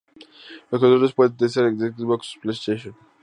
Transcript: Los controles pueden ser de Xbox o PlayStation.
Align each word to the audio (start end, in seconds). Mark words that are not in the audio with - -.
Los 0.71 0.81
controles 0.81 1.13
pueden 1.13 1.47
ser 1.47 1.71
de 1.73 1.91
Xbox 1.91 2.35
o 2.35 2.39
PlayStation. 2.41 2.95